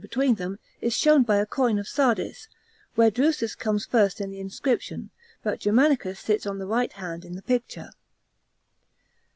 [0.01, 2.47] between them is shown by a coin of Sardis,
[2.95, 5.11] where Drusus comes first in the inscription,
[5.43, 7.91] but Germanicus sits on the right haud in the picture.